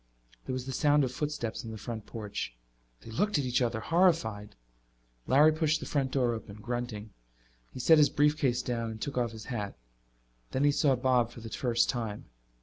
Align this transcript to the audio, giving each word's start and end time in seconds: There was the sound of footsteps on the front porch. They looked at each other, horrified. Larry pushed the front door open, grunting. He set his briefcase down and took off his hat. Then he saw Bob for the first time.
There 0.47 0.53
was 0.53 0.65
the 0.65 0.71
sound 0.71 1.03
of 1.03 1.11
footsteps 1.11 1.63
on 1.63 1.69
the 1.69 1.77
front 1.77 2.07
porch. 2.07 2.55
They 3.01 3.11
looked 3.11 3.37
at 3.37 3.45
each 3.45 3.61
other, 3.61 3.79
horrified. 3.81 4.55
Larry 5.27 5.51
pushed 5.51 5.79
the 5.79 5.85
front 5.85 6.09
door 6.09 6.33
open, 6.33 6.55
grunting. 6.55 7.11
He 7.71 7.79
set 7.79 7.99
his 7.99 8.09
briefcase 8.09 8.63
down 8.63 8.89
and 8.89 8.99
took 8.99 9.15
off 9.19 9.31
his 9.31 9.45
hat. 9.45 9.77
Then 10.53 10.63
he 10.63 10.71
saw 10.71 10.95
Bob 10.95 11.29
for 11.29 11.41
the 11.41 11.49
first 11.51 11.87
time. 11.87 12.25